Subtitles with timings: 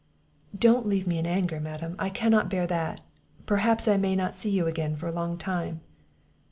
[0.57, 3.01] "Don't leave me in anger, madam; I cannot bear that.
[3.45, 5.81] Perhaps I may not see you again for a long time."